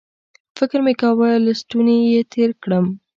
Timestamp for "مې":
0.85-0.93